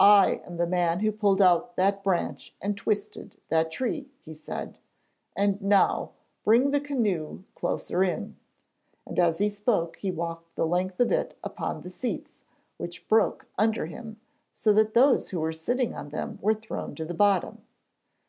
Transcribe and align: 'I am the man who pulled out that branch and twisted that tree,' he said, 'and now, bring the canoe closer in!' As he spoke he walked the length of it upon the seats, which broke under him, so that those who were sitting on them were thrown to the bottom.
'I 0.00 0.42
am 0.44 0.56
the 0.56 0.66
man 0.66 0.98
who 0.98 1.12
pulled 1.12 1.40
out 1.40 1.76
that 1.76 2.02
branch 2.02 2.52
and 2.60 2.76
twisted 2.76 3.36
that 3.48 3.70
tree,' 3.70 4.10
he 4.24 4.34
said, 4.34 4.76
'and 5.36 5.62
now, 5.62 6.10
bring 6.42 6.72
the 6.72 6.80
canoe 6.80 7.44
closer 7.54 8.02
in!' 8.02 8.34
As 9.16 9.38
he 9.38 9.48
spoke 9.48 9.98
he 9.98 10.10
walked 10.10 10.56
the 10.56 10.66
length 10.66 10.98
of 10.98 11.12
it 11.12 11.38
upon 11.44 11.82
the 11.82 11.90
seats, 11.90 12.40
which 12.76 13.06
broke 13.06 13.46
under 13.56 13.86
him, 13.86 14.18
so 14.52 14.72
that 14.72 14.94
those 14.94 15.28
who 15.28 15.38
were 15.38 15.52
sitting 15.52 15.94
on 15.94 16.08
them 16.08 16.40
were 16.42 16.52
thrown 16.54 16.96
to 16.96 17.04
the 17.04 17.14
bottom. 17.14 17.62